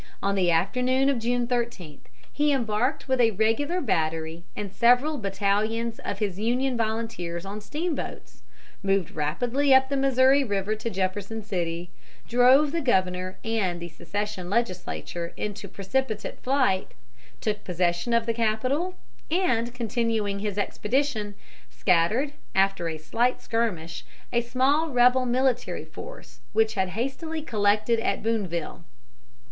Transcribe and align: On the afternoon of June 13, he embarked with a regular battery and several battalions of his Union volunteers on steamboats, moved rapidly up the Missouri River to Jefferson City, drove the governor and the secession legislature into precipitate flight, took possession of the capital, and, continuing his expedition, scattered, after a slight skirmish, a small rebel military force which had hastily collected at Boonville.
On 0.23 0.33
the 0.33 0.49
afternoon 0.49 1.09
of 1.09 1.19
June 1.19 1.45
13, 1.45 2.01
he 2.33 2.51
embarked 2.51 3.07
with 3.07 3.21
a 3.21 3.29
regular 3.29 3.79
battery 3.79 4.43
and 4.55 4.73
several 4.73 5.19
battalions 5.19 5.99
of 5.99 6.17
his 6.17 6.39
Union 6.39 6.75
volunteers 6.75 7.45
on 7.45 7.61
steamboats, 7.61 8.41
moved 8.81 9.11
rapidly 9.11 9.75
up 9.75 9.89
the 9.89 9.95
Missouri 9.95 10.43
River 10.43 10.73
to 10.73 10.89
Jefferson 10.89 11.43
City, 11.43 11.91
drove 12.27 12.71
the 12.71 12.81
governor 12.81 13.37
and 13.43 13.79
the 13.79 13.89
secession 13.89 14.49
legislature 14.49 15.33
into 15.37 15.67
precipitate 15.67 16.39
flight, 16.39 16.95
took 17.39 17.63
possession 17.63 18.11
of 18.11 18.25
the 18.25 18.33
capital, 18.33 18.95
and, 19.29 19.71
continuing 19.71 20.39
his 20.39 20.57
expedition, 20.57 21.35
scattered, 21.69 22.33
after 22.55 22.89
a 22.89 22.97
slight 22.97 23.39
skirmish, 23.39 24.03
a 24.33 24.41
small 24.41 24.89
rebel 24.89 25.27
military 25.27 25.85
force 25.85 26.39
which 26.53 26.73
had 26.73 26.89
hastily 26.97 27.43
collected 27.43 27.99
at 27.99 28.23
Boonville. 28.23 28.83